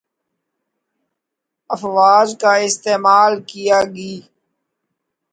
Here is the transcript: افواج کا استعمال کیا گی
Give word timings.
افواج 1.69 2.27
کا 2.41 2.53
استعمال 2.67 3.33
کیا 3.49 3.79
گی 3.95 4.13